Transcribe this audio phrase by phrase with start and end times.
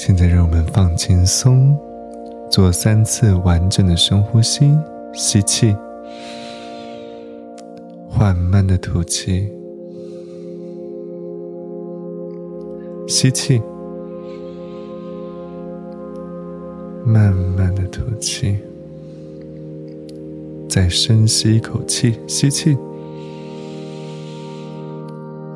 [0.00, 1.76] 现在让我们放轻松，
[2.48, 4.70] 做三次完整的深呼吸，
[5.12, 5.76] 吸气，
[8.08, 9.52] 缓慢的吐气，
[13.08, 13.60] 吸气，
[17.04, 18.56] 慢慢的吐气，
[20.68, 22.78] 再深吸一口气，吸气。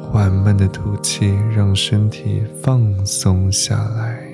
[0.00, 4.31] 缓慢的吐气，让身体放松下来。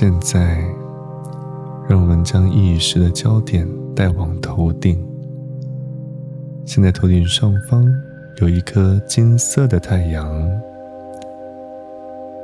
[0.00, 0.64] 现在，
[1.88, 5.04] 让我们将意识的焦点带往头顶。
[6.64, 7.84] 现在头顶上方
[8.40, 10.48] 有一颗金色的太阳，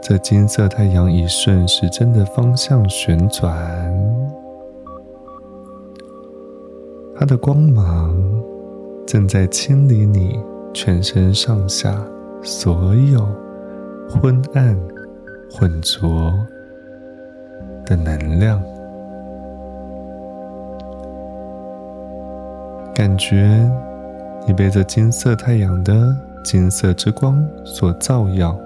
[0.03, 3.49] 这金色太阳以顺时针的方向旋转。
[7.15, 8.21] 它的光芒
[9.07, 10.41] 正在清理你
[10.73, 12.05] 全身上下
[12.43, 13.25] 所有
[14.11, 14.77] 昏暗、
[15.49, 16.35] 浑浊
[17.85, 18.63] 的能量，
[22.95, 23.71] 感觉
[24.47, 28.57] 你被这金色太阳的金色之光所照耀，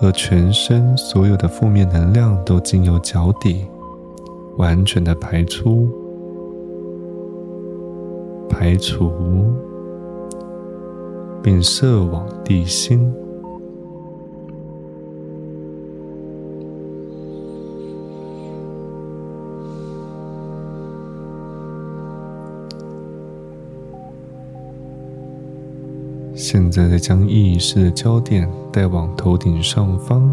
[0.00, 3.66] 而全身所有的负面能量都经由脚底。
[4.58, 5.88] 完全的排出、
[8.50, 9.10] 排除，
[11.42, 13.10] 并射往地心。
[26.52, 30.30] 现在，再将意识的焦点带往头顶上方。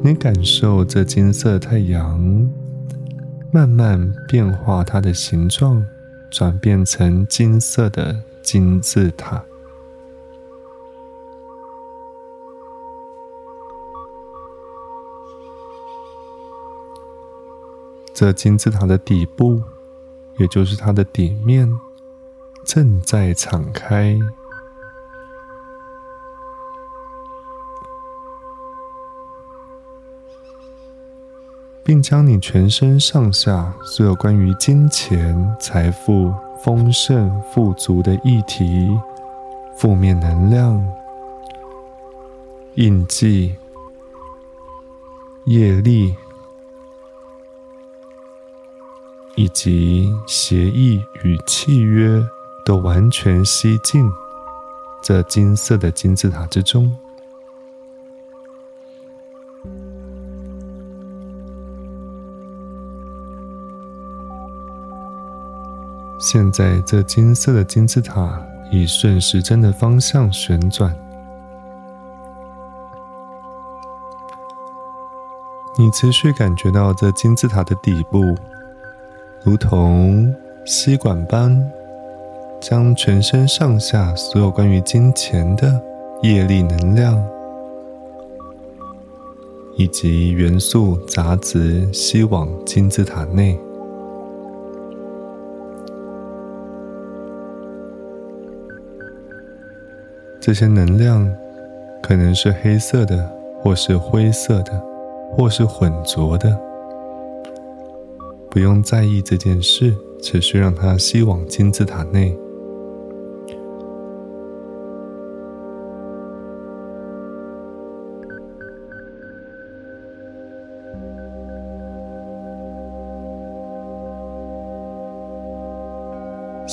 [0.00, 2.48] 你感受这金色太阳
[3.50, 5.84] 慢慢变化，它的形状
[6.30, 9.42] 转变成金色的金字塔。
[18.14, 19.60] 这金字塔的底部，
[20.38, 21.68] 也就是它的底面，
[22.72, 24.16] 正在敞开。
[31.82, 36.32] 并将你全身上下所有关于金钱、财富、
[36.62, 38.96] 丰盛、富足的议题、
[39.76, 40.80] 负面能量、
[42.76, 43.56] 印记、
[45.46, 46.14] 业力
[49.34, 52.24] 以及协议与契约，
[52.70, 54.08] 都完全吸进
[55.02, 56.88] 这金色的金字塔之中。
[66.20, 70.96] 现在，这金色的金字塔以顺时针的方向旋转。
[75.76, 78.22] 你持续感觉到这金字塔的底部，
[79.42, 80.32] 如同
[80.64, 81.68] 吸管般，
[82.60, 85.80] 将全身上下所有关于金钱的
[86.22, 87.20] 业力能量，
[89.76, 93.58] 以及元素杂质吸往金字塔内。
[100.38, 101.26] 这些能量
[102.02, 103.30] 可能是黑色的，
[103.62, 104.82] 或是灰色的，
[105.32, 106.54] 或是混浊的。
[108.50, 112.36] 不用在意这件事，只需让它吸往金字塔内。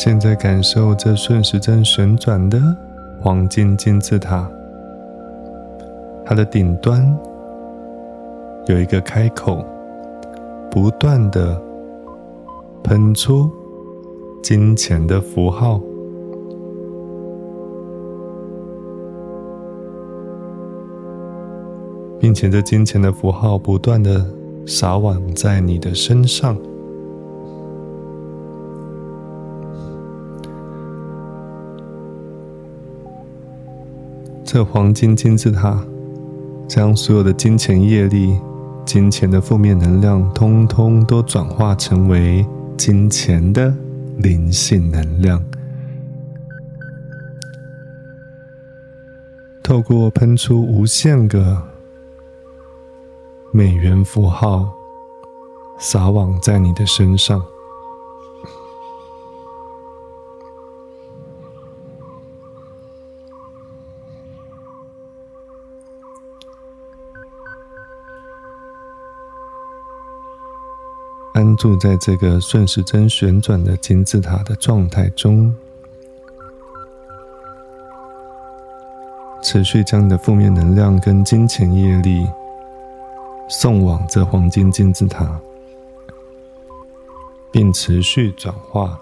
[0.07, 2.57] 现在感受这顺时针旋转的。
[3.19, 4.49] 黄金金字塔，
[6.23, 7.05] 它的顶端
[8.67, 9.65] 有一个开口，
[10.71, 11.61] 不断的
[12.85, 13.51] 喷出
[14.41, 15.81] 金钱的符号，
[22.17, 24.25] 并且这金钱的符号不断的
[24.65, 26.57] 撒网在你的身上。
[34.49, 35.77] 这黄金金字塔
[36.69, 38.39] 将所有的金钱业力、
[38.85, 42.47] 金钱的负面能量，通通都转化成为
[42.77, 43.75] 金钱的
[44.19, 45.43] 灵性能量。
[49.61, 51.61] 透过喷出无限个
[53.51, 54.71] 美元符号，
[55.77, 57.43] 撒网在你的身上。
[71.37, 75.55] 安住在这个顺时针旋转的金字塔的状态中，
[79.43, 82.27] 持续将你的负面能量跟金钱业力
[83.47, 85.39] 送往这黄金金字塔，
[87.51, 88.99] 并持续转化。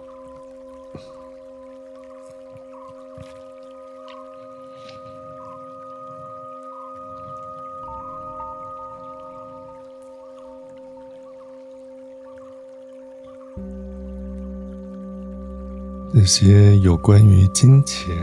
[16.16, 18.18] 这些有关于金钱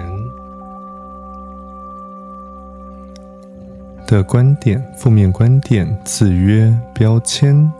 [4.06, 7.70] 的观点、负面观点、制约、标签，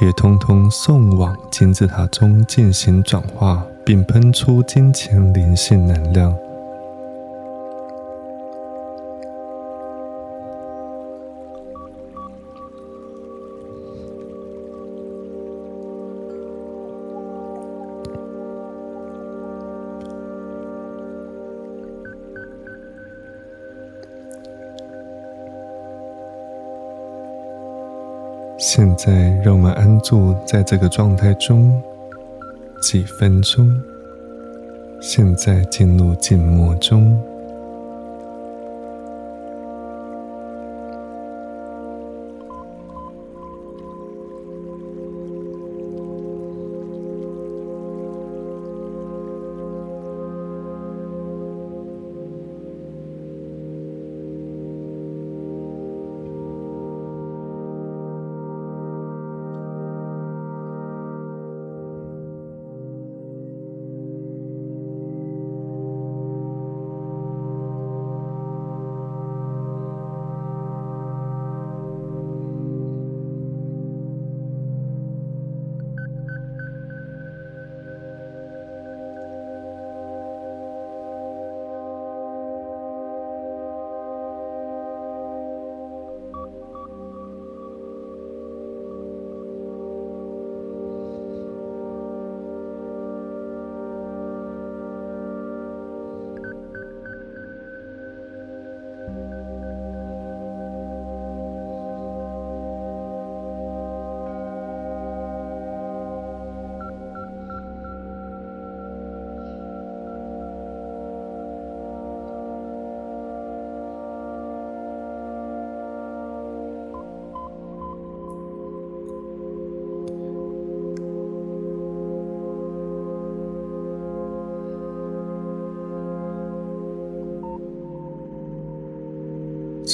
[0.00, 6.32] 也通通送往金字塔中进行转化，并喷出金钱灵性能量。
[28.70, 31.72] 现在，让我们安住在这个状态中
[32.82, 33.66] 几分钟。
[35.00, 37.18] 现在进入静默中。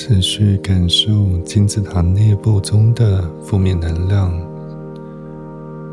[0.07, 1.11] 持续感受
[1.47, 4.31] 金字塔内部中的负面能量，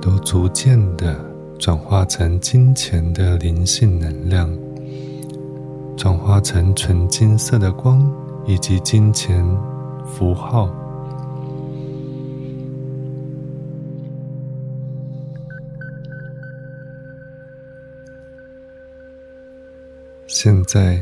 [0.02, 1.18] 都逐渐的
[1.58, 4.50] 转化成金钱的灵性能量，
[5.96, 8.06] 转化成纯金色的光
[8.46, 9.42] 以及金钱
[10.06, 10.70] 符号。
[20.28, 21.02] 现在。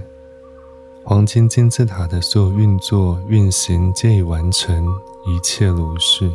[1.10, 4.86] 黄金金字塔的所有运作运行皆已完成，
[5.26, 6.32] 一切如是。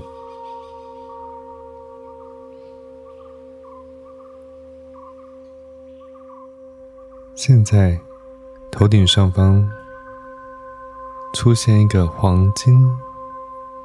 [7.37, 8.01] 现在，
[8.73, 9.71] 头顶上方
[11.35, 12.85] 出现一个黄金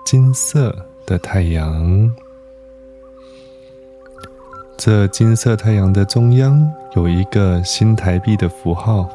[0.03, 2.11] 金色的太阳，
[4.75, 9.07] 这金色太阳的中央有一个新台币的符号。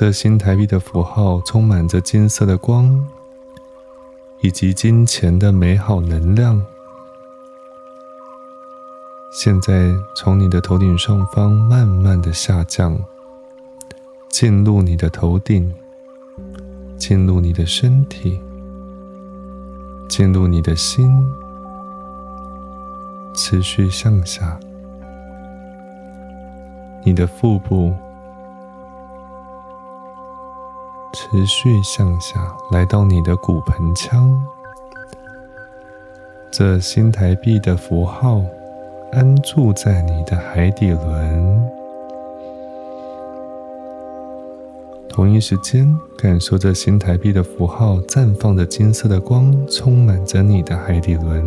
[0.00, 3.06] 这新台币的符号充满着金色的光，
[4.40, 6.64] 以及金钱的美好能量。
[9.30, 12.98] 现在从你的头顶上方慢慢的下降，
[14.30, 15.70] 进入你的头顶，
[16.96, 18.40] 进入你的身体，
[20.08, 21.10] 进入你的心，
[23.34, 24.58] 持续向下，
[27.04, 27.94] 你的腹部。
[31.12, 34.40] 持续向下，来到你的骨盆腔。
[36.52, 38.42] 这新台币的符号
[39.12, 41.70] 安住在你的海底轮。
[45.08, 51.44] 同一时间，感受这新台币的符号绽放着金色的光，充满着你的海底轮。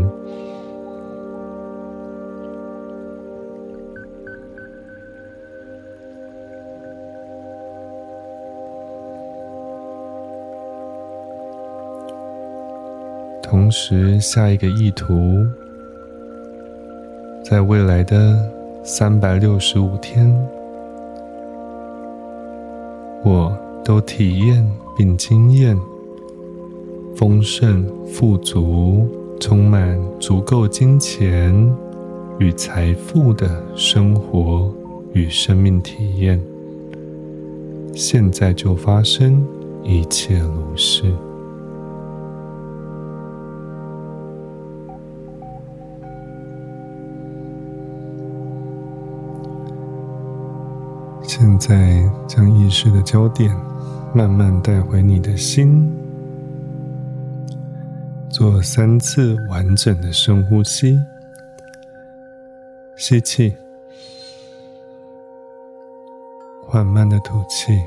[13.73, 15.43] 时下一个意图，
[17.43, 18.37] 在未来的
[18.83, 20.31] 三百六十五天，
[23.23, 24.63] 我都体验
[24.95, 25.75] 并经验
[27.15, 29.07] 丰盛、富足、
[29.39, 31.75] 充满足够金钱
[32.37, 34.71] 与财富的生活
[35.13, 36.39] 与生命体验。
[37.95, 39.43] 现在就发生，
[39.83, 41.11] 一切如是。
[51.43, 53.53] 现在将意识的焦点
[54.15, 55.93] 慢慢带回你的心，
[58.29, 60.97] 做三次完整的深呼吸，
[62.95, 63.53] 吸气。
[66.61, 67.77] 缓慢的吐气，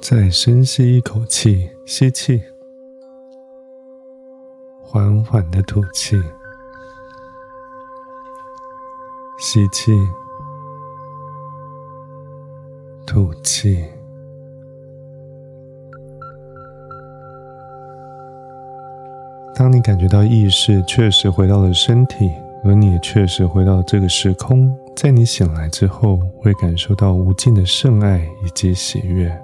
[0.00, 2.40] 再深吸一口气，吸气，
[4.80, 6.16] 缓缓的吐气，
[9.52, 9.92] 吸气，
[13.04, 13.84] 吐气。
[19.56, 22.30] 当你感觉到意识确实回到了身体。
[22.62, 29.36] 而你也确实回到这个时空，在你醒来之后，会感受到无尽的圣爱以及喜悦。